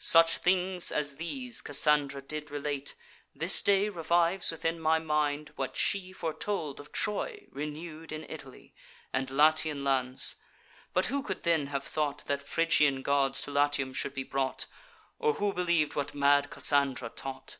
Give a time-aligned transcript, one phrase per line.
[0.00, 2.94] Such things as these Cassandra did relate.
[3.34, 8.74] This day revives within my mind what she Foretold of Troy renew'd in Italy,
[9.14, 10.36] And Latian lands;
[10.92, 14.66] but who could then have thought That Phrygian gods to Latium should be brought,
[15.18, 17.56] Or who believ'd what mad Cassandra taught?